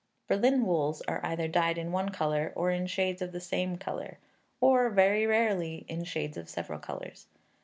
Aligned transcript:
Berlin 0.27 0.65
wools 0.65 1.03
are 1.03 1.23
either 1.23 1.47
dyed 1.47 1.77
in 1.77 1.91
one 1.91 2.09
colour, 2.09 2.51
or 2.55 2.71
in 2.71 2.87
shades 2.87 3.21
of 3.21 3.31
the 3.31 3.39
same 3.39 3.77
colour, 3.77 4.17
or 4.59 4.89
(very 4.89 5.27
rarely) 5.27 5.85
in 5.87 6.03
shades 6.05 6.37
of 6.37 6.49
several 6.49 6.79
colours. 6.79 7.27